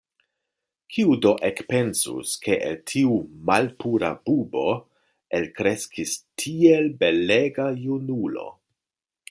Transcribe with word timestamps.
Kiu 0.93 1.17
do 1.25 1.33
ekpensus, 1.49 2.31
ke 2.45 2.55
el 2.69 2.79
tiu 2.93 3.19
malpura 3.51 4.09
bubo 4.31 4.65
elkreskis 5.41 6.17
tiel 6.45 6.91
belega 7.05 7.69
junulo! 7.87 8.49